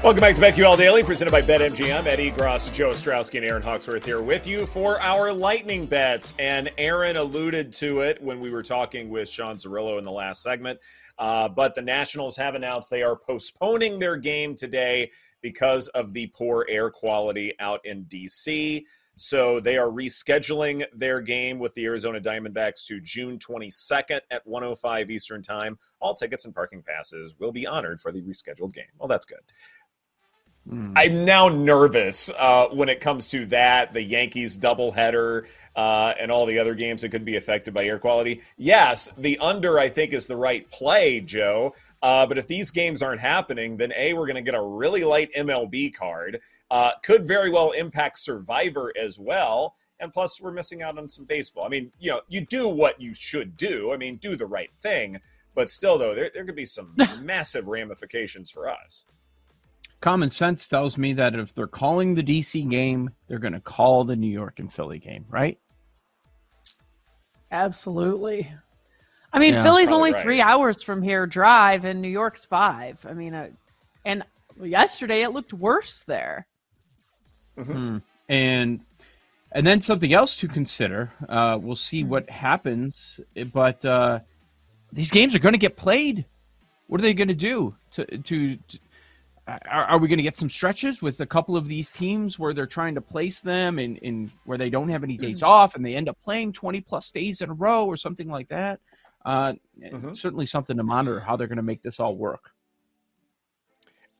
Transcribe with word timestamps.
Welcome 0.00 0.20
back 0.20 0.36
to 0.36 0.40
BetQL 0.40 0.76
Daily, 0.76 1.02
presented 1.02 1.32
by 1.32 1.42
BetMGM. 1.42 2.06
Eddie 2.06 2.30
Gross, 2.30 2.68
Joe 2.68 2.90
Ostrowski, 2.90 3.38
and 3.38 3.44
Aaron 3.44 3.62
Hawksworth 3.62 4.04
here 4.04 4.22
with 4.22 4.46
you 4.46 4.64
for 4.64 5.00
our 5.00 5.32
lightning 5.32 5.86
bets. 5.86 6.34
And 6.38 6.70
Aaron 6.78 7.16
alluded 7.16 7.72
to 7.74 8.02
it 8.02 8.22
when 8.22 8.38
we 8.38 8.52
were 8.52 8.62
talking 8.62 9.10
with 9.10 9.28
Sean 9.28 9.56
Zerillo 9.56 9.98
in 9.98 10.04
the 10.04 10.12
last 10.12 10.40
segment. 10.40 10.78
Uh, 11.18 11.48
but 11.48 11.74
the 11.74 11.82
Nationals 11.82 12.36
have 12.36 12.54
announced 12.54 12.90
they 12.90 13.02
are 13.02 13.16
postponing 13.16 13.98
their 13.98 14.16
game 14.16 14.54
today 14.54 15.10
because 15.42 15.88
of 15.88 16.12
the 16.12 16.28
poor 16.28 16.64
air 16.68 16.90
quality 16.90 17.54
out 17.58 17.80
in 17.84 18.04
D.C. 18.04 18.86
So 19.20 19.58
they 19.58 19.76
are 19.76 19.88
rescheduling 19.88 20.84
their 20.94 21.20
game 21.20 21.58
with 21.58 21.74
the 21.74 21.84
Arizona 21.86 22.20
Diamondbacks 22.20 22.86
to 22.86 23.00
June 23.00 23.36
22nd 23.36 24.20
at 24.30 24.46
105 24.46 25.10
Eastern 25.10 25.42
Time. 25.42 25.76
All 26.00 26.14
tickets 26.14 26.44
and 26.44 26.54
parking 26.54 26.84
passes 26.84 27.34
will 27.40 27.50
be 27.50 27.66
honored 27.66 28.00
for 28.00 28.12
the 28.12 28.22
rescheduled 28.22 28.72
game. 28.72 28.84
Well, 28.96 29.08
that's 29.08 29.26
good. 29.26 29.40
Mm. 30.68 30.92
I'm 30.96 31.24
now 31.24 31.48
nervous 31.48 32.30
uh, 32.36 32.66
when 32.68 32.90
it 32.90 33.00
comes 33.00 33.26
to 33.28 33.46
that, 33.46 33.94
the 33.94 34.02
Yankees 34.02 34.56
doubleheader, 34.56 35.46
uh, 35.74 36.12
and 36.20 36.30
all 36.30 36.44
the 36.44 36.58
other 36.58 36.74
games 36.74 37.02
that 37.02 37.08
could 37.08 37.24
be 37.24 37.36
affected 37.36 37.72
by 37.72 37.84
air 37.84 37.98
quality. 37.98 38.42
Yes, 38.56 39.08
the 39.16 39.38
under, 39.38 39.78
I 39.78 39.88
think, 39.88 40.12
is 40.12 40.26
the 40.26 40.36
right 40.36 40.68
play, 40.70 41.20
Joe. 41.20 41.74
Uh, 42.02 42.26
but 42.26 42.36
if 42.38 42.46
these 42.46 42.70
games 42.70 43.02
aren't 43.02 43.20
happening, 43.20 43.76
then 43.76 43.92
A, 43.96 44.12
we're 44.12 44.26
going 44.26 44.36
to 44.36 44.42
get 44.42 44.54
a 44.54 44.62
really 44.62 45.04
light 45.04 45.32
MLB 45.34 45.94
card. 45.94 46.40
Uh, 46.70 46.92
could 47.02 47.26
very 47.26 47.50
well 47.50 47.70
impact 47.72 48.18
Survivor 48.18 48.92
as 49.00 49.18
well. 49.18 49.74
And 50.00 50.12
plus, 50.12 50.40
we're 50.40 50.52
missing 50.52 50.82
out 50.82 50.98
on 50.98 51.08
some 51.08 51.24
baseball. 51.24 51.64
I 51.64 51.68
mean, 51.68 51.90
you 51.98 52.10
know, 52.10 52.20
you 52.28 52.42
do 52.42 52.68
what 52.68 53.00
you 53.00 53.14
should 53.14 53.56
do. 53.56 53.92
I 53.92 53.96
mean, 53.96 54.16
do 54.16 54.36
the 54.36 54.46
right 54.46 54.70
thing. 54.80 55.18
But 55.54 55.70
still, 55.70 55.98
though, 55.98 56.14
there, 56.14 56.30
there 56.32 56.44
could 56.44 56.54
be 56.54 56.66
some 56.66 56.94
massive 57.22 57.66
ramifications 57.66 58.50
for 58.50 58.68
us 58.68 59.06
common 60.00 60.30
sense 60.30 60.66
tells 60.66 60.96
me 60.96 61.12
that 61.14 61.34
if 61.34 61.54
they're 61.54 61.66
calling 61.66 62.14
the 62.14 62.22
DC 62.22 62.68
game, 62.70 63.10
they're 63.26 63.38
going 63.38 63.52
to 63.52 63.60
call 63.60 64.04
the 64.04 64.16
New 64.16 64.30
York 64.30 64.58
and 64.58 64.72
Philly 64.72 64.98
game, 64.98 65.24
right? 65.28 65.58
Absolutely. 67.50 68.52
I 69.32 69.38
mean, 69.38 69.54
yeah, 69.54 69.62
Philly's 69.62 69.92
only 69.92 70.12
right. 70.12 70.22
three 70.22 70.40
hours 70.40 70.82
from 70.82 71.02
here 71.02 71.26
drive, 71.26 71.84
and 71.84 72.00
New 72.00 72.08
York's 72.08 72.44
five. 72.44 73.04
I 73.08 73.12
mean, 73.12 73.34
uh, 73.34 73.48
and 74.04 74.24
yesterday 74.62 75.22
it 75.22 75.30
looked 75.30 75.52
worse 75.52 76.02
there. 76.06 76.46
Mm-hmm. 77.58 77.98
And 78.28 78.80
and 79.52 79.66
then 79.66 79.80
something 79.80 80.12
else 80.12 80.36
to 80.36 80.48
consider. 80.48 81.12
Uh, 81.28 81.58
we'll 81.60 81.74
see 81.74 82.04
what 82.04 82.28
happens, 82.28 83.20
but 83.52 83.84
uh, 83.84 84.20
these 84.92 85.10
games 85.10 85.34
are 85.34 85.38
going 85.40 85.54
to 85.54 85.58
get 85.58 85.76
played. 85.76 86.26
What 86.86 87.00
are 87.00 87.02
they 87.02 87.14
going 87.14 87.28
to 87.28 87.34
do 87.34 87.74
to 87.92 88.04
to 88.04 88.58
are, 89.48 89.84
are 89.84 89.98
we 89.98 90.08
going 90.08 90.18
to 90.18 90.22
get 90.22 90.36
some 90.36 90.50
stretches 90.50 91.00
with 91.00 91.20
a 91.20 91.26
couple 91.26 91.56
of 91.56 91.68
these 91.68 91.88
teams 91.88 92.38
where 92.38 92.52
they're 92.52 92.66
trying 92.66 92.94
to 92.94 93.00
place 93.00 93.40
them 93.40 93.78
in, 93.78 93.96
in 93.96 94.30
where 94.44 94.58
they 94.58 94.68
don't 94.68 94.88
have 94.88 95.02
any 95.02 95.16
days 95.16 95.38
mm-hmm. 95.38 95.46
off 95.46 95.74
and 95.74 95.84
they 95.84 95.94
end 95.94 96.08
up 96.08 96.20
playing 96.22 96.52
20 96.52 96.80
plus 96.82 97.10
days 97.10 97.40
in 97.40 97.48
a 97.48 97.54
row 97.54 97.86
or 97.86 97.96
something 97.96 98.28
like 98.28 98.48
that? 98.48 98.80
Uh, 99.24 99.54
mm-hmm. 99.82 100.12
Certainly 100.12 100.46
something 100.46 100.76
to 100.76 100.82
monitor 100.82 101.20
how 101.20 101.36
they're 101.36 101.46
going 101.46 101.56
to 101.56 101.62
make 101.62 101.82
this 101.82 101.98
all 101.98 102.14
work. 102.14 102.50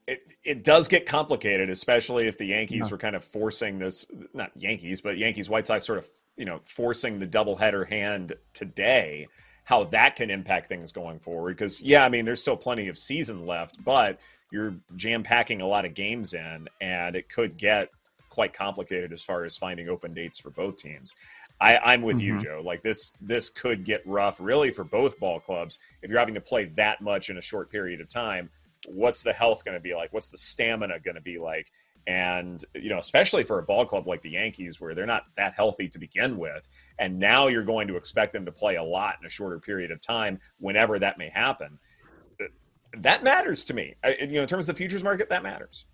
It, 0.06 0.32
it 0.42 0.64
does 0.64 0.88
get 0.88 1.04
complicated, 1.04 1.68
especially 1.68 2.26
if 2.26 2.38
the 2.38 2.46
Yankees 2.46 2.86
yeah. 2.86 2.90
were 2.90 2.98
kind 2.98 3.14
of 3.14 3.22
forcing 3.22 3.78
this, 3.78 4.06
not 4.32 4.50
Yankees, 4.56 5.02
but 5.02 5.18
Yankees, 5.18 5.50
White 5.50 5.66
Sox 5.66 5.84
sort 5.84 5.98
of, 5.98 6.06
you 6.38 6.46
know, 6.46 6.60
forcing 6.64 7.18
the 7.18 7.26
doubleheader 7.26 7.86
hand 7.86 8.32
today 8.54 9.26
how 9.64 9.84
that 9.84 10.16
can 10.16 10.30
impact 10.30 10.66
things 10.66 10.92
going 10.92 11.18
forward. 11.18 11.54
Because, 11.54 11.82
yeah, 11.82 12.02
I 12.02 12.08
mean, 12.08 12.24
there's 12.24 12.40
still 12.40 12.56
plenty 12.56 12.88
of 12.88 12.96
season 12.96 13.44
left, 13.44 13.84
but 13.84 14.18
you're 14.50 14.74
jam 14.96 15.22
packing 15.22 15.60
a 15.60 15.66
lot 15.66 15.84
of 15.84 15.94
games 15.94 16.34
in, 16.34 16.68
and 16.80 17.16
it 17.16 17.28
could 17.28 17.56
get 17.56 17.90
quite 18.28 18.52
complicated 18.52 19.12
as 19.12 19.22
far 19.22 19.44
as 19.44 19.56
finding 19.56 19.88
open 19.88 20.14
dates 20.14 20.38
for 20.38 20.50
both 20.50 20.76
teams. 20.76 21.14
I, 21.60 21.94
am 21.94 22.02
with 22.02 22.18
mm-hmm. 22.18 22.26
you, 22.26 22.38
Joe. 22.38 22.62
Like 22.64 22.82
this, 22.82 23.14
this 23.20 23.50
could 23.50 23.84
get 23.84 24.06
rough, 24.06 24.38
really, 24.40 24.70
for 24.70 24.84
both 24.84 25.18
ball 25.18 25.40
clubs 25.40 25.78
if 26.02 26.10
you're 26.10 26.20
having 26.20 26.34
to 26.34 26.40
play 26.40 26.66
that 26.76 27.00
much 27.00 27.30
in 27.30 27.38
a 27.38 27.42
short 27.42 27.70
period 27.70 28.00
of 28.00 28.08
time. 28.08 28.48
What's 28.86 29.22
the 29.22 29.32
health 29.32 29.64
going 29.64 29.76
to 29.76 29.80
be 29.80 29.94
like? 29.94 30.12
What's 30.12 30.28
the 30.28 30.38
stamina 30.38 31.00
going 31.00 31.16
to 31.16 31.20
be 31.20 31.38
like? 31.38 31.72
And 32.06 32.64
you 32.74 32.88
know, 32.88 32.98
especially 32.98 33.42
for 33.42 33.58
a 33.58 33.62
ball 33.62 33.84
club 33.84 34.06
like 34.06 34.22
the 34.22 34.30
Yankees, 34.30 34.80
where 34.80 34.94
they're 34.94 35.04
not 35.04 35.24
that 35.36 35.52
healthy 35.52 35.88
to 35.88 35.98
begin 35.98 36.38
with, 36.38 36.66
and 36.98 37.18
now 37.18 37.48
you're 37.48 37.64
going 37.64 37.88
to 37.88 37.96
expect 37.96 38.32
them 38.32 38.46
to 38.46 38.52
play 38.52 38.76
a 38.76 38.82
lot 38.82 39.16
in 39.20 39.26
a 39.26 39.30
shorter 39.30 39.58
period 39.58 39.90
of 39.90 40.00
time, 40.00 40.38
whenever 40.58 40.98
that 41.00 41.18
may 41.18 41.28
happen 41.28 41.78
that 42.96 43.22
matters 43.22 43.64
to 43.64 43.74
me. 43.74 43.94
I, 44.02 44.16
you 44.20 44.34
know, 44.34 44.42
in 44.42 44.48
terms 44.48 44.68
of 44.68 44.74
the 44.74 44.78
futures 44.78 45.04
market, 45.04 45.28
that 45.28 45.42
matters. 45.42 45.86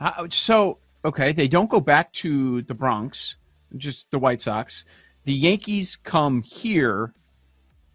Uh, 0.00 0.26
so, 0.30 0.78
okay, 1.04 1.32
they 1.32 1.48
don't 1.48 1.70
go 1.70 1.80
back 1.80 2.12
to 2.14 2.62
the 2.62 2.74
Bronx, 2.74 3.36
just 3.76 4.10
the 4.10 4.18
White 4.18 4.40
Sox. 4.40 4.84
The 5.24 5.32
Yankees 5.32 5.96
come 5.96 6.42
here 6.42 7.12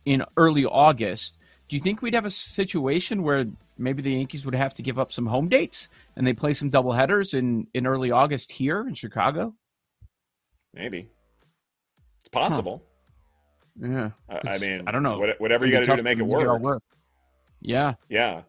in 0.05 0.23
early 0.37 0.65
August. 0.65 1.37
Do 1.69 1.75
you 1.77 1.81
think 1.81 2.01
we'd 2.01 2.13
have 2.13 2.25
a 2.25 2.29
situation 2.29 3.23
where 3.23 3.45
maybe 3.77 4.01
the 4.01 4.11
Yankees 4.11 4.45
would 4.45 4.55
have 4.55 4.73
to 4.73 4.81
give 4.81 4.99
up 4.99 5.13
some 5.13 5.25
home 5.25 5.47
dates 5.47 5.87
and 6.17 6.27
they 6.27 6.33
play 6.33 6.53
some 6.53 6.69
double 6.69 6.91
headers 6.91 7.33
in, 7.33 7.67
in 7.73 7.87
early 7.87 8.11
August 8.11 8.51
here 8.51 8.87
in 8.87 8.93
Chicago? 8.93 9.53
Maybe. 10.73 11.09
It's 12.19 12.29
possible. 12.29 12.83
Huh. 13.81 13.87
Yeah. 13.87 14.09
I, 14.29 14.55
I, 14.55 14.57
mean, 14.57 14.83
I 14.85 14.91
don't 14.91 15.03
know. 15.03 15.17
Whatever 15.37 15.65
you 15.65 15.71
got 15.71 15.79
to 15.79 15.85
do 15.85 15.95
to 15.95 16.03
make 16.03 16.19
it 16.19 16.23
work. 16.23 16.59
work. 16.59 16.83
Yeah. 17.61 17.93
Yeah. 18.09 18.41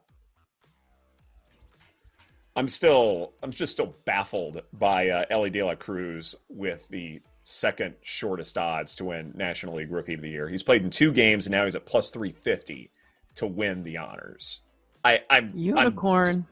I'm 2.54 2.68
still 2.68 3.32
I'm 3.42 3.50
just 3.50 3.72
still 3.72 3.94
baffled 4.04 4.62
by 4.72 5.08
uh, 5.08 5.24
Elly 5.30 5.50
De 5.50 5.62
La 5.62 5.74
Cruz 5.74 6.34
with 6.48 6.86
the 6.88 7.20
second 7.42 7.94
shortest 8.02 8.58
odds 8.58 8.94
to 8.96 9.06
win 9.06 9.32
National 9.34 9.76
League 9.76 9.90
Rookie 9.90 10.14
of 10.14 10.20
the 10.20 10.28
Year. 10.28 10.48
He's 10.48 10.62
played 10.62 10.82
in 10.82 10.90
two 10.90 11.12
games 11.12 11.46
and 11.46 11.52
now 11.52 11.64
he's 11.64 11.76
at 11.76 11.86
plus 11.86 12.10
350 12.10 12.90
to 13.36 13.46
win 13.46 13.82
the 13.84 13.96
honors. 13.96 14.62
I 15.04 15.20
I'm 15.30 15.52
unicorn. 15.54 16.28
I'm 16.28 16.34
just... 16.34 16.46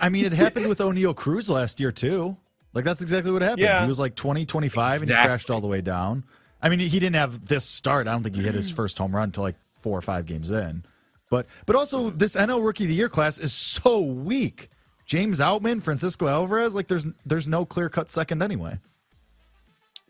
I 0.00 0.08
mean, 0.08 0.24
it 0.24 0.32
happened 0.32 0.68
with 0.68 0.78
Oneil 0.78 1.14
Cruz 1.14 1.48
last 1.48 1.78
year 1.78 1.92
too. 1.92 2.36
Like 2.74 2.84
that's 2.84 3.00
exactly 3.00 3.30
what 3.30 3.42
happened. 3.42 3.60
Yeah. 3.60 3.82
He 3.82 3.88
was 3.88 4.00
like 4.00 4.16
20, 4.16 4.44
25 4.44 4.94
exactly. 4.94 5.14
and 5.14 5.20
he 5.20 5.26
crashed 5.26 5.50
all 5.50 5.60
the 5.60 5.68
way 5.68 5.80
down. 5.80 6.24
I 6.60 6.68
mean, 6.68 6.78
he 6.78 7.00
didn't 7.00 7.16
have 7.16 7.46
this 7.46 7.64
start. 7.64 8.06
I 8.06 8.12
don't 8.12 8.22
think 8.22 8.36
he 8.36 8.42
hit 8.42 8.54
his 8.54 8.70
first 8.70 8.98
home 8.98 9.14
run 9.14 9.24
until 9.24 9.42
like 9.42 9.56
four 9.76 9.98
or 9.98 10.02
five 10.02 10.26
games 10.26 10.50
in. 10.50 10.84
But 11.32 11.46
but 11.64 11.74
also 11.74 12.10
this 12.10 12.36
NL 12.36 12.62
Rookie 12.62 12.84
of 12.84 12.88
the 12.88 12.94
Year 12.94 13.08
class 13.08 13.38
is 13.38 13.54
so 13.54 14.02
weak. 14.02 14.68
James 15.06 15.40
Outman, 15.40 15.82
Francisco 15.82 16.28
Alvarez, 16.28 16.74
like 16.74 16.88
there's 16.88 17.06
there's 17.24 17.48
no 17.48 17.64
clear 17.64 17.88
cut 17.88 18.10
second 18.10 18.42
anyway. 18.42 18.78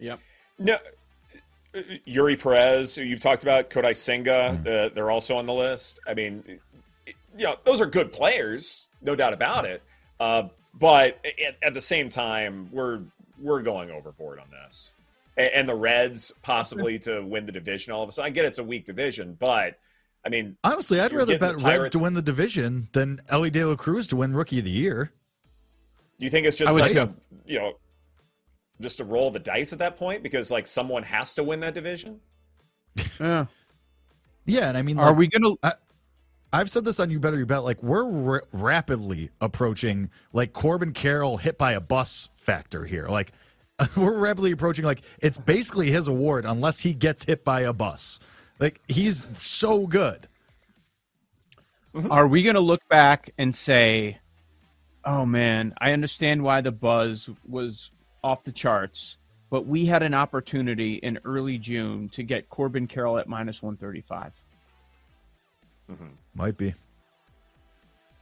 Yep. 0.00 0.18
No. 0.58 0.76
Eury 2.08 2.42
Perez, 2.42 2.96
who 2.96 3.02
you've 3.02 3.20
talked 3.20 3.44
about, 3.44 3.70
Kodai 3.70 3.96
Senga, 3.96 4.60
mm. 4.64 4.66
uh, 4.66 4.92
they're 4.92 5.12
also 5.12 5.36
on 5.36 5.44
the 5.44 5.54
list. 5.54 6.00
I 6.08 6.14
mean, 6.14 6.42
you 7.06 7.44
know, 7.44 7.54
those 7.62 7.80
are 7.80 7.86
good 7.86 8.12
players, 8.12 8.88
no 9.00 9.14
doubt 9.14 9.32
about 9.32 9.64
it. 9.64 9.80
Uh, 10.18 10.48
but 10.74 11.24
at, 11.24 11.56
at, 11.62 11.72
the 11.72 11.80
same 11.80 12.08
time, 12.08 12.68
we're 12.72 13.02
we're 13.40 13.62
going 13.62 13.92
overboard 13.92 14.40
on 14.40 14.46
this. 14.50 14.96
And, 15.36 15.50
and 15.54 15.68
the 15.68 15.76
Reds 15.76 16.32
possibly 16.42 16.98
to 16.98 17.22
win 17.22 17.46
the 17.46 17.52
division 17.52 17.92
all 17.92 18.02
of 18.02 18.08
a 18.08 18.12
sudden. 18.12 18.26
I 18.26 18.34
get 18.34 18.44
it's 18.44 18.58
a 18.58 18.64
weak 18.64 18.86
division, 18.86 19.36
but– 19.38 19.76
I 20.24 20.28
mean, 20.28 20.56
honestly, 20.62 21.00
I'd 21.00 21.12
rather 21.12 21.38
bet 21.38 21.60
Reds 21.60 21.88
to 21.90 21.98
win 21.98 22.14
the 22.14 22.22
division 22.22 22.88
than 22.92 23.20
Elly 23.28 23.50
De 23.50 23.64
La 23.64 23.74
Cruz 23.74 24.06
to 24.08 24.16
win 24.16 24.34
Rookie 24.34 24.60
of 24.60 24.64
the 24.64 24.70
Year. 24.70 25.12
Do 26.18 26.24
you 26.24 26.30
think 26.30 26.46
it's 26.46 26.56
just 26.56 26.72
like 26.72 26.94
a, 26.94 27.12
you 27.46 27.58
know, 27.58 27.72
just 28.80 28.98
to 28.98 29.04
roll 29.04 29.30
the 29.30 29.40
dice 29.40 29.72
at 29.72 29.80
that 29.80 29.96
point 29.96 30.22
because 30.22 30.50
like 30.50 30.66
someone 30.66 31.02
has 31.02 31.34
to 31.34 31.42
win 31.42 31.60
that 31.60 31.74
division? 31.74 32.20
Yeah. 33.18 33.46
yeah, 34.44 34.68
and 34.68 34.76
I 34.76 34.82
mean, 34.82 34.98
are 34.98 35.08
like, 35.08 35.16
we 35.16 35.28
gonna? 35.28 35.54
I, 35.62 35.72
I've 36.52 36.70
said 36.70 36.84
this 36.84 37.00
on 37.00 37.10
You 37.10 37.18
Better 37.18 37.38
You 37.38 37.46
Bet. 37.46 37.64
Like 37.64 37.82
we're 37.82 38.34
r- 38.34 38.44
rapidly 38.52 39.30
approaching 39.40 40.10
like 40.32 40.52
Corbin 40.52 40.92
Carroll 40.92 41.38
hit 41.38 41.56
by 41.56 41.72
a 41.72 41.80
bus 41.80 42.28
factor 42.36 42.84
here. 42.84 43.08
Like 43.08 43.32
we're 43.96 44.18
rapidly 44.18 44.52
approaching 44.52 44.84
like 44.84 45.02
it's 45.20 45.38
basically 45.38 45.90
his 45.90 46.08
award 46.08 46.44
unless 46.44 46.80
he 46.80 46.92
gets 46.94 47.24
hit 47.24 47.44
by 47.44 47.62
a 47.62 47.72
bus. 47.72 48.20
Like 48.62 48.80
he's 48.86 49.26
so 49.36 49.88
good. 49.88 50.28
Are 52.08 52.28
we 52.28 52.44
going 52.44 52.54
to 52.54 52.60
look 52.60 52.88
back 52.88 53.32
and 53.36 53.52
say, 53.52 54.18
"Oh 55.04 55.26
man, 55.26 55.74
I 55.78 55.90
understand 55.90 56.44
why 56.44 56.60
the 56.60 56.70
buzz 56.70 57.28
was 57.44 57.90
off 58.22 58.44
the 58.44 58.52
charts, 58.52 59.18
but 59.50 59.66
we 59.66 59.84
had 59.84 60.04
an 60.04 60.14
opportunity 60.14 60.94
in 60.94 61.18
early 61.24 61.58
June 61.58 62.08
to 62.10 62.22
get 62.22 62.48
Corbin 62.50 62.86
Carroll 62.86 63.18
at 63.18 63.28
minus 63.28 63.64
135." 63.64 64.40
Mm-hmm. 65.90 66.04
Might 66.36 66.56
be. 66.56 66.72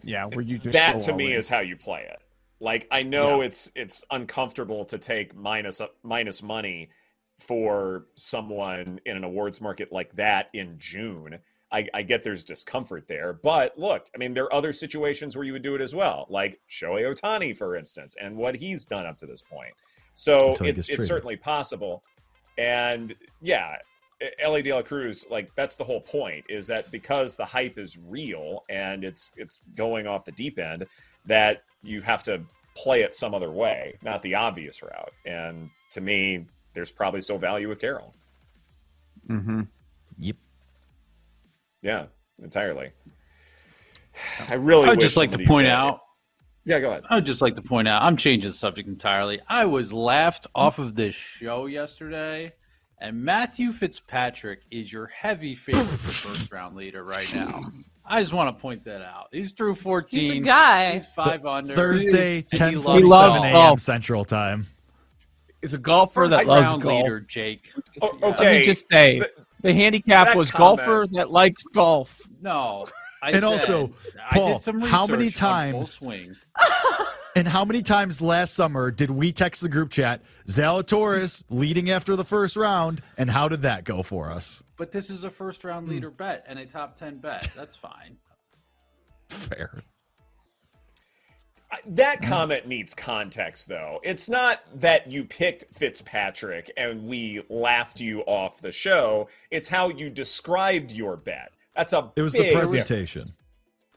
Yeah, 0.02 0.24
where 0.24 0.40
you 0.40 0.56
just 0.56 0.72
that 0.72 1.00
to 1.00 1.12
me 1.12 1.34
in. 1.34 1.38
is 1.38 1.50
how 1.50 1.60
you 1.60 1.76
play 1.76 2.08
it. 2.10 2.22
Like 2.60 2.88
I 2.90 3.02
know 3.02 3.40
yeah. 3.40 3.48
it's 3.48 3.70
it's 3.74 4.04
uncomfortable 4.10 4.86
to 4.86 4.96
take 4.96 5.36
minus 5.36 5.82
uh, 5.82 5.88
minus 6.02 6.42
money 6.42 6.88
for 7.40 8.06
someone 8.14 9.00
in 9.06 9.16
an 9.16 9.24
awards 9.24 9.60
market 9.60 9.92
like 9.92 10.14
that 10.16 10.48
in 10.52 10.76
June. 10.78 11.38
I, 11.72 11.86
I, 11.94 12.02
get 12.02 12.24
there's 12.24 12.42
discomfort 12.42 13.06
there, 13.06 13.32
but 13.32 13.78
look, 13.78 14.06
I 14.12 14.18
mean, 14.18 14.34
there 14.34 14.44
are 14.44 14.54
other 14.54 14.72
situations 14.72 15.36
where 15.36 15.44
you 15.44 15.52
would 15.52 15.62
do 15.62 15.76
it 15.76 15.80
as 15.80 15.94
well, 15.94 16.26
like 16.28 16.58
Shohei 16.68 17.02
Ohtani, 17.02 17.56
for 17.56 17.76
instance, 17.76 18.16
and 18.20 18.36
what 18.36 18.56
he's 18.56 18.84
done 18.84 19.06
up 19.06 19.16
to 19.18 19.26
this 19.26 19.40
point. 19.40 19.72
So 20.14 20.56
it's 20.60 20.88
it's 20.88 21.06
certainly 21.06 21.36
possible, 21.36 22.02
and 22.58 23.14
yeah, 23.40 23.76
Elly 24.38 24.62
De 24.62 24.72
La 24.72 24.82
Cruz, 24.82 25.24
like 25.30 25.54
that's 25.54 25.76
the 25.76 25.84
whole 25.84 26.00
point, 26.00 26.44
is 26.48 26.66
that 26.66 26.90
because 26.90 27.36
the 27.36 27.44
hype 27.44 27.78
is 27.78 27.96
real 27.96 28.64
and 28.68 29.04
it's 29.04 29.30
it's 29.36 29.62
going 29.76 30.06
off 30.06 30.24
the 30.24 30.32
deep 30.32 30.58
end, 30.58 30.86
that 31.24 31.62
you 31.82 32.02
have 32.02 32.22
to 32.24 32.42
play 32.76 33.02
it 33.02 33.14
some 33.14 33.34
other 33.34 33.50
way, 33.50 33.96
not 34.02 34.22
the 34.22 34.34
obvious 34.34 34.82
route. 34.82 35.12
And 35.24 35.70
to 35.90 36.00
me, 36.00 36.46
there's 36.72 36.92
probably 36.92 37.20
still 37.20 37.38
value 37.38 37.68
with 37.68 37.80
Carroll. 37.80 38.14
Mm-hmm. 39.28 39.62
Yep. 40.18 40.36
Yeah, 41.82 42.06
entirely. 42.42 42.90
I 44.48 44.54
really 44.54 44.86
I 44.86 44.90
would 44.90 45.00
just 45.00 45.16
like 45.16 45.32
to 45.32 45.38
point 45.38 45.66
out. 45.66 46.00
Yeah, 46.64 46.80
go 46.80 46.90
ahead. 46.90 47.04
I 47.08 47.14
would 47.14 47.26
just 47.26 47.40
like 47.40 47.56
to 47.56 47.62
point 47.62 47.88
out. 47.88 48.02
I'm 48.02 48.16
changing 48.16 48.50
the 48.50 48.56
subject 48.56 48.88
entirely. 48.88 49.40
I 49.48 49.64
was 49.64 49.92
laughed 49.92 50.46
off 50.54 50.78
of 50.78 50.94
this 50.94 51.14
show 51.14 51.66
yesterday 51.66 52.52
and 53.00 53.24
Matthew 53.24 53.72
Fitzpatrick 53.72 54.60
is 54.70 54.92
your 54.92 55.06
heavy 55.06 55.54
favorite 55.54 55.86
for 55.86 55.96
first 56.12 56.52
round 56.52 56.76
leader 56.76 57.02
right 57.02 57.32
now. 57.34 57.62
I 58.04 58.20
just 58.20 58.32
want 58.32 58.54
to 58.54 58.60
point 58.60 58.84
that 58.84 59.02
out. 59.02 59.28
He's 59.32 59.52
through 59.52 59.76
14. 59.76 60.20
He's 60.20 60.32
a 60.32 60.40
guy. 60.40 60.94
He's 60.94 61.06
five 61.06 61.46
under. 61.46 61.72
Thursday, 61.72 62.42
10:47 62.54 63.52
a.m. 63.52 63.78
Central 63.78 64.24
Time. 64.24 64.66
Is 65.62 65.74
a 65.74 65.78
golfer 65.78 66.26
that 66.28 66.46
loves 66.46 66.82
golf. 66.82 66.84
leader, 66.84 67.20
Jake. 67.20 67.70
Oh, 68.00 68.18
okay. 68.22 68.44
Let 68.44 68.58
me 68.60 68.62
just 68.62 68.86
say, 68.90 69.18
the, 69.18 69.30
the 69.62 69.74
handicap 69.74 70.34
was 70.34 70.50
comment. 70.50 70.78
golfer 70.78 71.06
that 71.12 71.30
likes 71.30 71.62
golf. 71.64 72.20
No. 72.40 72.86
I 73.22 73.28
and 73.28 73.34
said, 73.36 73.44
also, 73.44 73.92
Paul, 74.32 74.58
how 74.84 75.06
many 75.06 75.30
times? 75.30 76.00
And 77.36 77.46
how 77.46 77.64
many 77.64 77.80
times 77.80 78.20
last 78.20 78.54
summer 78.54 78.90
did 78.90 79.10
we 79.10 79.30
text 79.30 79.62
the 79.62 79.68
group 79.68 79.90
chat, 79.90 80.20
Zalatoris 80.48 81.44
leading 81.48 81.88
after 81.88 82.16
the 82.16 82.24
first 82.24 82.56
round, 82.56 83.02
and 83.16 83.30
how 83.30 83.46
did 83.46 83.62
that 83.62 83.84
go 83.84 84.02
for 84.02 84.30
us? 84.30 84.64
But 84.76 84.90
this 84.90 85.10
is 85.10 85.22
a 85.22 85.30
first 85.30 85.62
round 85.62 85.86
hmm. 85.86 85.92
leader 85.92 86.10
bet 86.10 86.44
and 86.48 86.58
a 86.58 86.66
top 86.66 86.96
10 86.96 87.18
bet. 87.18 87.46
That's 87.56 87.76
fine. 87.76 88.16
Fair. 89.28 89.82
That 91.86 92.20
comment 92.22 92.66
needs 92.66 92.94
context, 92.94 93.68
though. 93.68 94.00
It's 94.02 94.28
not 94.28 94.60
that 94.80 95.10
you 95.10 95.24
picked 95.24 95.64
Fitzpatrick 95.72 96.70
and 96.76 97.06
we 97.06 97.42
laughed 97.48 98.00
you 98.00 98.22
off 98.22 98.60
the 98.60 98.72
show. 98.72 99.28
It's 99.50 99.68
how 99.68 99.88
you 99.88 100.10
described 100.10 100.92
your 100.92 101.16
bet. 101.16 101.52
That's 101.76 101.92
a. 101.92 102.10
It 102.16 102.22
was 102.22 102.32
the 102.32 102.52
presentation. 102.52 103.20
Difference. 103.20 103.38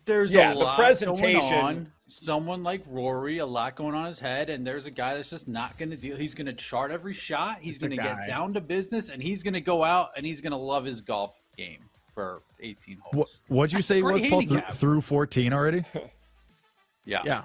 There's 0.05 0.33
yeah, 0.33 0.53
the 0.53 0.73
presentation 0.73 1.91
someone 2.13 2.63
like 2.63 2.83
Rory, 2.89 3.39
a 3.39 3.45
lot 3.45 3.75
going 3.75 3.95
on 3.95 4.05
his 4.05 4.19
head, 4.19 4.49
and 4.49 4.65
there's 4.65 4.85
a 4.85 4.91
guy 4.91 5.15
that's 5.15 5.29
just 5.29 5.47
not 5.47 5.77
going 5.77 5.89
to 5.89 5.97
deal. 5.97 6.15
He's 6.15 6.35
going 6.35 6.45
to 6.45 6.53
chart 6.53 6.91
every 6.91 7.13
shot. 7.13 7.59
He's 7.61 7.77
going 7.77 7.91
to 7.91 7.97
get 7.97 8.27
down 8.27 8.53
to 8.53 8.61
business, 8.61 9.09
and 9.09 9.21
he's 9.21 9.43
going 9.43 9.53
to 9.53 9.61
go 9.61 9.83
out 9.83 10.11
and 10.15 10.25
he's 10.25 10.41
going 10.41 10.51
to 10.51 10.57
love 10.57 10.85
his 10.85 11.01
golf 11.01 11.41
game 11.57 11.89
for 12.13 12.43
18 12.61 12.99
holes. 13.03 13.41
What, 13.47 13.57
what'd 13.57 13.71
you 13.73 13.77
that's 13.77 13.87
say 13.87 14.01
was 14.01 14.21
Paul 14.23 14.41
th- 14.41 14.63
through 14.71 15.01
14 15.01 15.53
already? 15.53 15.83
yeah, 17.05 17.21
yeah. 17.25 17.43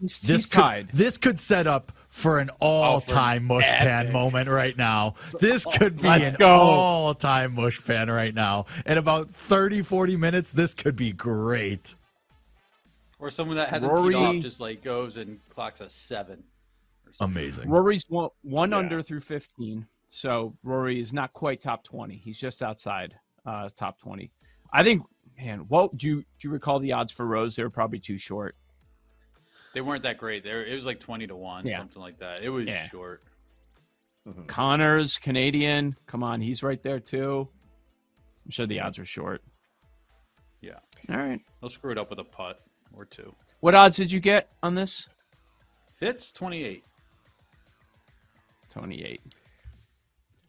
He's, 0.00 0.20
this 0.20 0.44
he's 0.44 0.46
could 0.46 0.88
this 0.92 1.18
could 1.18 1.38
set 1.38 1.66
up 1.66 1.92
for 2.08 2.38
an 2.38 2.50
all-time 2.60 3.50
oh, 3.50 3.56
mush 3.56 3.70
pan 3.70 4.12
moment 4.12 4.48
right 4.48 4.76
now. 4.76 5.14
This 5.40 5.66
could 5.66 6.00
be 6.00 6.08
an 6.08 6.36
go. 6.38 6.46
all-time 6.46 7.54
mush 7.54 7.84
pan 7.84 8.10
right 8.10 8.34
now. 8.34 8.66
In 8.86 8.98
about 8.98 9.30
30 9.30 9.82
40 9.82 10.16
minutes 10.16 10.52
this 10.52 10.74
could 10.74 10.96
be 10.96 11.12
great. 11.12 11.94
Or 13.18 13.30
someone 13.30 13.56
that 13.56 13.68
hasn't 13.68 13.92
Rory, 13.92 14.14
teed 14.14 14.22
off 14.22 14.36
just 14.36 14.60
like 14.60 14.82
goes 14.82 15.16
and 15.16 15.40
clocks 15.48 15.80
a 15.80 15.88
seven. 15.88 16.42
Amazing. 17.20 17.68
Rory's 17.68 18.04
one, 18.08 18.30
one 18.42 18.70
yeah. 18.70 18.78
under 18.78 19.02
through 19.02 19.20
15. 19.20 19.86
So 20.08 20.54
Rory 20.62 21.00
is 21.00 21.12
not 21.12 21.32
quite 21.32 21.60
top 21.60 21.82
20. 21.84 22.16
He's 22.16 22.38
just 22.38 22.62
outside 22.62 23.14
uh, 23.44 23.68
top 23.74 23.98
20. 23.98 24.30
I 24.72 24.84
think, 24.84 25.02
man, 25.36 25.60
what 25.68 25.96
do 25.96 26.06
you 26.06 26.16
do 26.16 26.48
you 26.48 26.50
recall 26.50 26.78
the 26.78 26.92
odds 26.92 27.12
for 27.12 27.26
Rose? 27.26 27.56
They 27.56 27.62
were 27.62 27.70
probably 27.70 27.98
too 27.98 28.18
short. 28.18 28.54
They 29.74 29.80
weren't 29.80 30.02
that 30.02 30.18
great. 30.18 30.44
There, 30.44 30.64
it 30.64 30.74
was 30.74 30.86
like 30.86 31.00
20 31.00 31.26
to 31.26 31.36
1, 31.36 31.66
yeah. 31.66 31.78
something 31.78 32.00
like 32.00 32.18
that. 32.18 32.42
It 32.42 32.48
was 32.48 32.66
yeah. 32.66 32.88
short. 32.88 33.22
Mm-hmm. 34.26 34.46
Conners, 34.46 35.18
Canadian. 35.18 35.96
Come 36.06 36.22
on, 36.22 36.40
he's 36.40 36.62
right 36.62 36.82
there 36.82 37.00
too. 37.00 37.48
I'm 38.44 38.50
sure 38.50 38.66
the 38.66 38.80
odds 38.80 38.98
are 38.98 39.04
short. 39.04 39.42
Yeah. 40.60 40.78
All 41.10 41.16
right. 41.16 41.40
They'll 41.60 41.70
screw 41.70 41.92
it 41.92 41.98
up 41.98 42.10
with 42.10 42.18
a 42.18 42.24
putt 42.24 42.60
or 42.92 43.04
two. 43.04 43.34
What 43.60 43.74
odds 43.74 43.96
did 43.96 44.10
you 44.12 44.20
get 44.20 44.50
on 44.62 44.74
this? 44.74 45.08
Fitz 45.90 46.30
28. 46.32 46.84
28. 48.70 49.20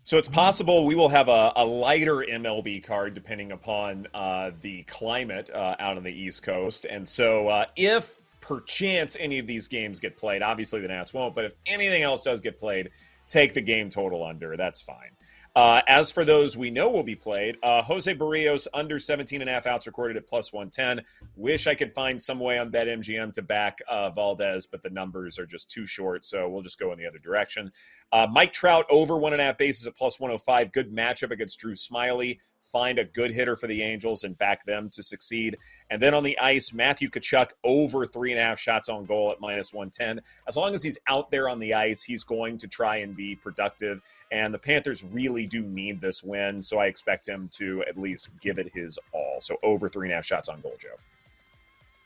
So 0.03 0.17
it's 0.17 0.27
possible 0.27 0.85
we 0.85 0.95
will 0.95 1.09
have 1.09 1.29
a, 1.29 1.53
a 1.55 1.65
lighter 1.65 2.25
MLB 2.27 2.83
card 2.83 3.13
depending 3.13 3.51
upon 3.51 4.07
uh, 4.13 4.51
the 4.61 4.83
climate 4.83 5.49
uh, 5.51 5.75
out 5.79 5.97
on 5.97 6.03
the 6.03 6.11
East 6.11 6.41
Coast. 6.43 6.85
And 6.89 7.07
so 7.07 7.47
uh, 7.47 7.65
if 7.75 8.18
perchance 8.41 9.17
any 9.19 9.39
of 9.39 9.47
these 9.47 9.67
games 9.67 9.99
get 9.99 10.17
played, 10.17 10.41
obviously 10.41 10.81
the 10.81 10.87
Nats 10.87 11.13
won't, 11.13 11.35
but 11.35 11.45
if 11.45 11.53
anything 11.65 12.03
else 12.03 12.23
does 12.23 12.41
get 12.41 12.57
played, 12.57 12.89
take 13.29 13.53
the 13.53 13.61
game 13.61 13.89
total 13.89 14.23
under. 14.25 14.57
That's 14.57 14.81
fine. 14.81 15.11
Uh, 15.55 15.81
as 15.87 16.11
for 16.11 16.25
those 16.25 16.55
we 16.55 16.69
know 16.69 16.89
will 16.89 17.03
be 17.03 17.15
played, 17.15 17.57
uh, 17.63 17.81
Jose 17.81 18.13
Berrios 18.13 18.67
under 18.73 18.99
17 18.99 19.41
and 19.41 19.49
a 19.49 19.53
half 19.53 19.65
outs 19.65 19.87
recorded 19.87 20.17
at 20.17 20.27
plus 20.27 20.53
110. 20.53 21.05
Wish 21.35 21.67
I 21.67 21.75
could 21.75 21.91
find 21.91 22.21
some 22.21 22.39
way 22.39 22.57
on 22.59 22.71
BetMGM 22.71 23.33
to 23.33 23.41
back 23.41 23.79
uh, 23.87 24.09
Valdez, 24.11 24.67
but 24.67 24.83
the 24.83 24.89
numbers 24.89 25.39
are 25.39 25.45
just 25.45 25.69
too 25.69 25.85
short, 25.85 26.23
so 26.23 26.47
we'll 26.49 26.61
just 26.61 26.79
go 26.79 26.91
in 26.91 26.99
the 26.99 27.05
other 27.05 27.19
direction. 27.19 27.71
Uh, 28.11 28.27
Mike 28.29 28.53
Trout 28.53 28.85
over 28.89 29.17
one 29.17 29.33
and 29.33 29.41
a 29.41 29.45
half 29.45 29.57
bases 29.57 29.87
at 29.87 29.95
plus 29.95 30.19
105. 30.19 30.71
Good 30.71 30.93
matchup 30.93 31.31
against 31.31 31.59
Drew 31.59 31.73
Smyly 31.73 32.39
find 32.71 32.99
a 32.99 33.05
good 33.05 33.31
hitter 33.31 33.55
for 33.55 33.67
the 33.67 33.81
Angels 33.81 34.23
and 34.23 34.37
back 34.37 34.65
them 34.65 34.89
to 34.91 35.03
succeed. 35.03 35.57
And 35.89 36.01
then 36.01 36.13
on 36.13 36.23
the 36.23 36.37
ice, 36.39 36.73
Matthew 36.73 37.09
Tkachuk 37.09 37.49
over 37.63 38.05
three 38.05 38.31
and 38.31 38.39
a 38.39 38.43
half 38.43 38.59
shots 38.59 38.89
on 38.89 39.05
goal 39.05 39.31
at 39.31 39.39
minus 39.39 39.73
110. 39.73 40.21
As 40.47 40.55
long 40.55 40.75
as 40.75 40.83
he's 40.83 40.97
out 41.07 41.31
there 41.31 41.49
on 41.49 41.59
the 41.59 41.73
ice, 41.73 42.03
he's 42.03 42.23
going 42.23 42.57
to 42.59 42.67
try 42.67 42.97
and 42.97 43.15
be 43.15 43.35
productive. 43.35 44.01
And 44.31 44.53
the 44.53 44.59
Panthers 44.59 45.03
really 45.03 45.45
do 45.45 45.61
need 45.61 45.99
this 45.99 46.23
win. 46.23 46.61
So 46.61 46.79
I 46.79 46.85
expect 46.85 47.27
him 47.27 47.49
to 47.53 47.83
at 47.87 47.97
least 47.97 48.29
give 48.39 48.59
it 48.59 48.71
his 48.73 48.99
all. 49.11 49.37
So 49.39 49.57
over 49.63 49.89
three 49.89 50.07
and 50.07 50.13
a 50.13 50.15
half 50.15 50.25
shots 50.25 50.49
on 50.49 50.61
goal, 50.61 50.75
Joe. 50.79 50.89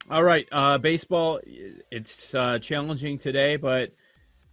All 0.09 0.23
right. 0.23 0.47
Uh, 0.51 0.77
baseball, 0.77 1.39
it's 1.45 2.35
uh, 2.35 2.59
challenging 2.59 3.17
today, 3.17 3.55
but 3.55 3.91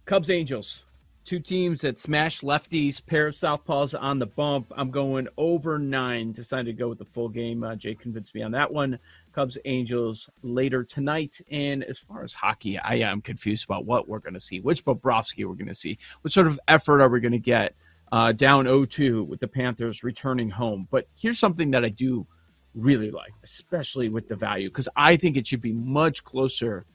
Cubs 0.05 0.29
Angels. 0.29 0.85
Two 1.23 1.39
teams 1.39 1.81
that 1.81 1.99
smash 1.99 2.41
lefties, 2.41 3.05
pair 3.05 3.27
of 3.27 3.35
southpaws 3.35 3.99
on 3.99 4.17
the 4.17 4.25
bump. 4.25 4.71
I'm 4.75 4.89
going 4.89 5.27
over 5.37 5.77
nine. 5.77 6.31
Decided 6.31 6.65
to 6.65 6.73
go 6.73 6.89
with 6.89 6.97
the 6.97 7.05
full 7.05 7.29
game. 7.29 7.63
Uh, 7.63 7.75
Jay 7.75 7.93
convinced 7.93 8.33
me 8.33 8.41
on 8.41 8.51
that 8.51 8.71
one. 8.71 8.97
Cubs 9.31 9.57
Angels 9.65 10.29
later 10.41 10.83
tonight. 10.83 11.39
And 11.51 11.83
as 11.83 11.99
far 11.99 12.23
as 12.23 12.33
hockey, 12.33 12.79
I 12.79 12.95
am 12.95 13.21
confused 13.21 13.65
about 13.65 13.85
what 13.85 14.07
we're 14.07 14.19
going 14.19 14.33
to 14.33 14.39
see, 14.39 14.61
which 14.61 14.83
Bobrovsky 14.83 15.45
we're 15.45 15.53
going 15.53 15.67
to 15.67 15.75
see, 15.75 15.99
what 16.21 16.33
sort 16.33 16.47
of 16.47 16.59
effort 16.67 17.01
are 17.01 17.09
we 17.09 17.19
going 17.19 17.31
to 17.33 17.39
get 17.39 17.75
uh, 18.11 18.31
down 18.31 18.65
0-2 18.65 19.25
with 19.25 19.39
the 19.39 19.47
Panthers 19.47 20.03
returning 20.03 20.49
home. 20.49 20.87
But 20.89 21.07
here's 21.15 21.39
something 21.39 21.69
that 21.71 21.85
I 21.85 21.89
do 21.89 22.25
really 22.73 23.11
like, 23.11 23.33
especially 23.43 24.09
with 24.09 24.27
the 24.27 24.35
value, 24.35 24.69
because 24.69 24.89
I 24.95 25.17
think 25.17 25.37
it 25.37 25.45
should 25.45 25.61
be 25.61 25.73
much 25.73 26.23
closer. 26.23 26.85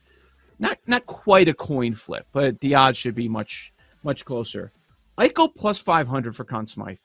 Not 0.58 0.78
not 0.86 1.04
quite 1.04 1.48
a 1.48 1.54
coin 1.54 1.94
flip, 1.94 2.26
but 2.32 2.58
the 2.60 2.74
odds 2.74 2.96
should 2.96 3.14
be 3.14 3.28
much 3.28 3.72
much 4.02 4.24
closer. 4.24 4.72
Eichel 5.18 5.54
plus 5.54 5.78
500 5.78 6.36
for 6.36 6.44
Conn 6.44 6.66
Smythe. 6.66 6.98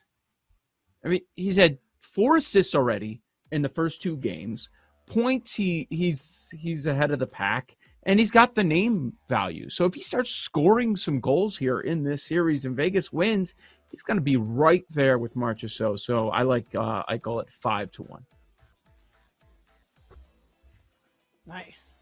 I 1.04 1.08
mean, 1.08 1.22
he's 1.36 1.56
had 1.56 1.78
four 2.00 2.38
assists 2.38 2.76
already 2.76 3.22
in 3.52 3.62
the 3.62 3.70
first 3.70 4.02
two 4.02 4.18
games, 4.18 4.70
points, 5.08 5.54
he 5.54 5.88
he's 5.90 6.50
he's 6.58 6.88
ahead 6.88 7.12
of 7.12 7.20
the 7.20 7.28
pack, 7.28 7.76
and 8.04 8.20
he's 8.20 8.32
got 8.32 8.56
the 8.56 8.64
name 8.64 9.14
value. 9.28 9.70
So 9.70 9.86
if 9.86 9.94
he 9.94 10.02
starts 10.02 10.32
scoring 10.32 10.96
some 10.96 11.20
goals 11.20 11.58
here 11.58 11.82
in 11.82 12.04
this 12.04 12.24
series 12.24 12.66
and 12.66 12.76
Vegas 12.76 13.12
wins, 13.12 13.54
he's 13.90 14.04
going 14.04 14.18
to 14.18 14.22
be 14.22 14.38
right 14.38 14.86
there 14.90 15.18
with 15.18 15.36
Marchessault. 15.36 16.00
So 16.00 16.30
I 16.30 16.44
like 16.44 16.66
uh, 16.76 17.04
Eichel 17.10 17.42
at 17.42 17.52
five 17.52 17.92
to 17.92 18.04
one. 18.04 18.26
Nice. 21.46 22.01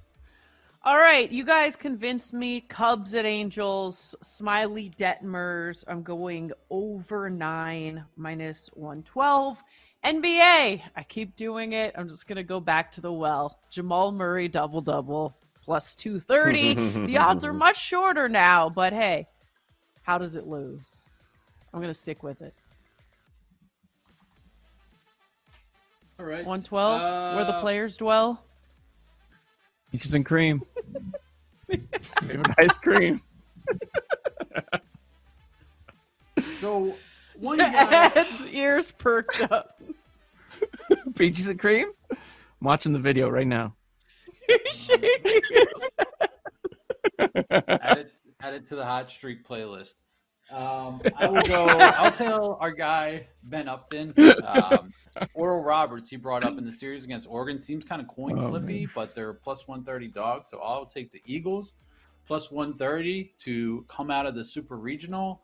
All 0.81 0.98
right, 0.98 1.29
you 1.29 1.43
guys 1.43 1.75
convinced 1.75 2.33
me. 2.33 2.62
Cubs 2.62 3.13
at 3.13 3.25
Angels, 3.25 4.15
Smyly 4.24 4.95
Detmers. 4.95 5.83
I'm 5.89 6.03
going 6.03 6.53
over 6.69 7.29
nine 7.29 8.05
minus 8.15 8.69
112. 8.75 9.62
NBA, 10.05 10.81
I 10.95 11.03
keep 11.09 11.36
doing 11.36 11.74
it. 11.74 11.93
I'm 11.98 12.07
just 12.07 12.27
going 12.27 12.38
to 12.38 12.43
go 12.43 12.62
back 12.62 12.93
to 12.93 13.01
the 13.01 13.12
well. 13.12 13.59
Jamal 13.69 14.13
Murray 14.13 14.48
double 14.48 14.79
double 14.79 15.36
plus 15.62 15.95
230. 15.95 17.05
the 17.07 17.17
odds 17.17 17.43
are 17.43 17.51
much 17.51 17.77
shorter 17.77 18.29
now, 18.29 18.69
but 18.69 18.93
hey, 18.93 19.27
how 20.03 20.17
does 20.17 20.38
it 20.38 20.48
lose? 20.48 21.05
I'm 21.74 21.81
going 21.81 21.93
to 21.93 22.00
stick 22.00 22.24
with 22.24 22.41
it. 22.41 22.53
All 26.17 26.25
right. 26.25 26.45
112, 26.45 27.01
uh, 27.01 27.36
where 27.36 27.43
the 27.43 27.55
uh, 27.55 27.62
players 27.62 27.98
dwell. 27.98 28.45
Peaches 29.91 30.13
and 30.13 30.25
cream. 30.25 30.62
Favorite 32.22 32.55
ice 32.58 32.75
cream. 32.75 33.22
so 36.60 36.96
one 37.39 37.58
guy 37.58 38.12
Ed's 38.15 38.46
ears 38.48 38.91
perked 38.91 39.41
up. 39.51 39.81
Peaches 41.15 41.48
and 41.48 41.60
cream. 41.60 41.91
I'm 42.12 42.17
watching 42.62 42.93
the 42.93 43.00
video 43.00 43.29
right 43.29 43.48
now. 43.48 43.75
Shaking 44.72 45.41
add, 47.19 47.98
it, 47.98 48.12
add 48.41 48.53
it 48.53 48.67
to 48.67 48.75
the 48.75 48.86
hot 48.86 49.12
streak 49.12 49.48
playlist. 49.48 49.96
Um, 50.51 51.01
I 51.15 51.27
will 51.27 51.41
go. 51.41 51.67
I'll 51.67 52.11
tell 52.11 52.57
our 52.59 52.71
guy 52.71 53.27
Ben 53.43 53.67
Upton. 53.67 54.13
Um, 54.43 54.91
Oral 55.33 55.61
Roberts, 55.61 56.09
he 56.09 56.15
brought 56.15 56.43
up 56.43 56.57
in 56.57 56.65
the 56.65 56.71
series 56.71 57.03
against 57.03 57.27
Oregon, 57.29 57.59
seems 57.59 57.85
kind 57.85 58.01
of 58.01 58.07
coin 58.07 58.39
oh, 58.39 58.49
flippy, 58.49 58.87
oh, 58.87 58.91
but 58.95 59.13
they're 59.13 59.33
plus 59.33 59.67
one 59.67 59.83
thirty 59.83 60.07
dogs. 60.07 60.49
So 60.49 60.59
I'll 60.59 60.85
take 60.85 61.11
the 61.11 61.21
Eagles 61.25 61.73
plus 62.25 62.49
one 62.49 62.73
thirty 62.73 63.33
to 63.39 63.85
come 63.87 64.09
out 64.09 64.25
of 64.25 64.35
the 64.35 64.43
Super 64.43 64.77
Regional. 64.77 65.41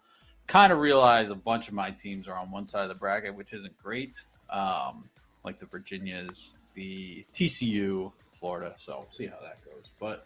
Kind 0.47 0.71
of 0.71 0.79
realize 0.79 1.29
a 1.29 1.35
bunch 1.35 1.67
of 1.67 1.73
my 1.73 1.91
teams 1.91 2.27
are 2.27 2.35
on 2.35 2.51
one 2.51 2.65
side 2.65 2.83
of 2.83 2.89
the 2.89 2.95
bracket, 2.95 3.35
which 3.35 3.53
isn't 3.53 3.77
great. 3.77 4.19
Um, 4.49 5.09
like 5.43 5.59
the 5.59 5.65
Virginias, 5.65 6.51
the 6.73 7.25
TCU, 7.33 8.11
Florida. 8.33 8.75
So 8.77 8.99
we'll 8.99 9.11
see 9.11 9.27
how 9.27 9.37
that 9.41 9.63
goes. 9.65 9.85
But 9.99 10.25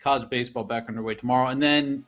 college 0.00 0.28
baseball 0.28 0.64
back 0.64 0.88
underway 0.88 1.14
tomorrow, 1.14 1.48
and 1.48 1.62
then. 1.62 2.04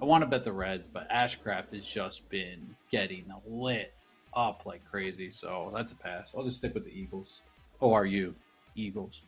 I 0.00 0.04
want 0.04 0.22
to 0.22 0.26
bet 0.26 0.44
the 0.44 0.52
Reds, 0.52 0.86
but 0.92 1.08
Ashcraft 1.10 1.72
has 1.72 1.84
just 1.84 2.28
been 2.28 2.74
getting 2.90 3.24
lit 3.46 3.92
up 4.34 4.66
like 4.66 4.84
crazy. 4.90 5.30
So 5.30 5.70
that's 5.74 5.92
a 5.92 5.96
pass. 5.96 6.34
I'll 6.36 6.44
just 6.44 6.58
stick 6.58 6.74
with 6.74 6.84
the 6.84 6.92
Eagles. 6.92 7.40
O 7.80 7.92
R 7.92 8.06
U, 8.06 8.34
Eagles. 8.74 9.22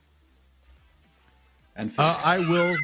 And 1.77 1.93
uh, 1.99 2.19
I 2.25 2.39
will. 2.39 2.77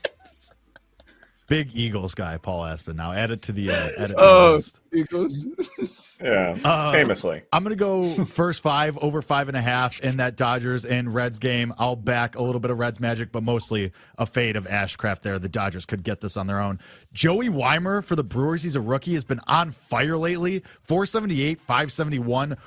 Big 1.47 1.73
Eagles 1.73 2.13
guy, 2.13 2.37
Paul 2.37 2.65
Aspen. 2.65 2.97
Now 2.97 3.13
add 3.13 3.31
it 3.31 3.41
to 3.43 3.53
the 3.53 3.71
uh, 3.71 3.89
add 3.97 4.09
it 4.09 4.13
to 4.13 4.15
oh, 4.17 4.47
the 4.47 4.53
list. 4.55 4.81
Eagles. 4.93 6.17
yeah, 6.21 6.57
uh, 6.61 6.91
famously. 6.91 7.41
I'm 7.53 7.63
gonna 7.63 7.77
go 7.77 8.03
first 8.25 8.61
five 8.61 8.97
over 8.97 9.21
five 9.21 9.47
and 9.47 9.55
a 9.55 9.61
half 9.61 10.01
in 10.01 10.17
that 10.17 10.35
Dodgers 10.35 10.83
and 10.83 11.13
Reds 11.13 11.39
game. 11.39 11.73
I'll 11.77 11.95
back 11.95 12.35
a 12.35 12.43
little 12.43 12.59
bit 12.59 12.69
of 12.69 12.77
Reds 12.79 12.99
magic, 12.99 13.31
but 13.31 13.43
mostly 13.43 13.93
a 14.17 14.25
fade 14.25 14.57
of 14.57 14.67
Ashcraft 14.67 15.21
there. 15.21 15.39
The 15.39 15.47
Dodgers 15.47 15.85
could 15.85 16.03
get 16.03 16.19
this 16.19 16.35
on 16.35 16.47
their 16.47 16.59
own. 16.59 16.79
Joey 17.13 17.47
Wiemer 17.47 18.03
for 18.03 18.17
the 18.17 18.25
Brewers. 18.25 18.63
He's 18.63 18.75
a 18.75 18.81
rookie. 18.81 19.13
Has 19.13 19.23
been 19.23 19.41
on 19.47 19.71
fire 19.71 20.17
lately. 20.17 20.63
478, 20.81 21.61
571. 21.61 22.57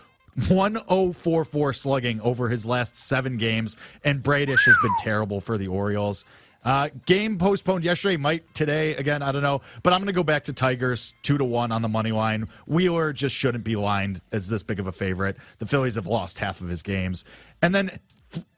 1044 0.48 1.74
slugging 1.74 2.20
over 2.20 2.48
his 2.48 2.64
last 2.64 2.94
seven 2.96 3.36
games, 3.36 3.76
and 4.04 4.22
Bradish 4.22 4.64
has 4.64 4.76
been 4.80 4.94
terrible 5.00 5.40
for 5.40 5.58
the 5.58 5.66
Orioles. 5.66 6.24
Uh, 6.64 6.90
game 7.06 7.38
postponed 7.38 7.84
yesterday, 7.84 8.16
might 8.16 8.54
today 8.54 8.94
again. 8.94 9.22
I 9.22 9.32
don't 9.32 9.42
know, 9.42 9.62
but 9.82 9.92
I'm 9.92 10.00
going 10.00 10.08
to 10.08 10.12
go 10.12 10.24
back 10.24 10.44
to 10.44 10.52
Tigers 10.52 11.14
two 11.22 11.38
to 11.38 11.44
one 11.44 11.72
on 11.72 11.82
the 11.82 11.88
money 11.88 12.12
line. 12.12 12.48
Wheeler 12.66 13.12
just 13.12 13.34
shouldn't 13.34 13.64
be 13.64 13.76
lined 13.76 14.20
as 14.30 14.48
this 14.48 14.62
big 14.62 14.78
of 14.78 14.86
a 14.86 14.92
favorite. 14.92 15.36
The 15.58 15.66
Phillies 15.66 15.94
have 15.94 16.06
lost 16.06 16.38
half 16.38 16.60
of 16.60 16.68
his 16.68 16.82
games, 16.82 17.24
and 17.62 17.74
then 17.74 17.90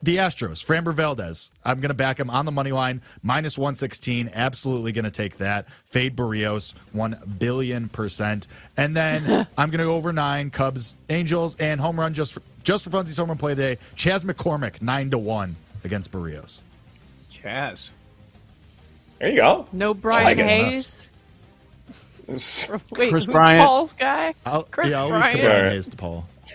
the 0.03 0.17
Astros, 0.17 0.65
Framber 0.65 0.93
Valdez. 0.93 1.51
I'm 1.65 1.81
going 1.81 1.89
to 1.89 1.95
back 1.95 2.21
him 2.21 2.29
on 2.29 2.45
the 2.45 2.53
money 2.53 2.73
line, 2.73 3.01
minus 3.23 3.57
116. 3.57 4.31
Absolutely 4.35 4.93
going 4.93 5.05
to 5.05 5.11
take 5.11 5.39
that. 5.39 5.69
Fade 5.87 6.17
Berrios, 6.17 6.75
1 6.93 7.37
billion 7.39 7.89
percent. 7.89 8.49
And 8.77 8.97
then 8.97 9.47
I'm 9.57 9.71
going 9.71 9.79
to 9.79 9.85
go 9.85 9.95
over 9.95 10.13
nine 10.13 10.51
Cubs, 10.51 10.97
Angels, 11.09 11.57
and 11.57 11.81
home 11.81 11.99
run 11.99 12.15
just 12.15 12.35
for, 12.35 12.43
just 12.63 12.85
for 12.85 12.91
funsies 12.91 13.17
home 13.17 13.29
run 13.29 13.39
play 13.39 13.55
today. 13.55 13.79
Chas 13.97 14.25
McCormick, 14.25 14.83
9 14.83 15.11
to 15.11 15.19
1 15.19 15.57
against 15.85 16.13
Berrios. 16.13 16.63
Chaz. 17.43 17.91
There 19.19 19.31
you 19.31 19.37
go. 19.37 19.67
No 19.73 19.95
Brian 19.95 20.39
Hayes. 20.39 21.07
Wait, 22.93 23.11
Kris 23.11 23.25
Bryant. 23.25 23.65
Paul's 23.67 23.93
guy. 23.93 24.35
I'll, 24.47 24.65
Kris 24.65 24.91
yeah, 24.91 25.01
I'll 25.01 25.09
Bryant. 25.09 25.35
leave 25.35 25.45
Brian 25.45 25.67
Hayes 25.67 25.89
to 25.89 25.97
Paul. 25.97 26.27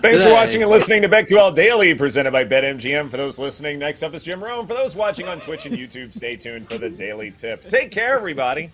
Thanks 0.00 0.24
for 0.24 0.32
watching 0.32 0.62
and 0.62 0.70
listening 0.70 1.02
to 1.02 1.08
BetQL 1.08 1.54
Daily, 1.54 1.94
presented 1.94 2.32
by 2.32 2.44
BetMGM. 2.44 3.08
For 3.08 3.16
those 3.16 3.38
listening, 3.38 3.78
next 3.78 4.02
up 4.02 4.14
is 4.14 4.24
Jim 4.24 4.42
Rome. 4.42 4.66
For 4.66 4.74
those 4.74 4.96
watching 4.96 5.28
on 5.28 5.38
Twitch 5.38 5.64
and 5.66 5.76
YouTube, 5.76 6.12
stay 6.12 6.34
tuned 6.34 6.68
for 6.68 6.76
the 6.76 6.90
daily 6.90 7.30
tip. 7.30 7.62
Take 7.62 7.92
care, 7.92 8.16
everybody. 8.16 8.70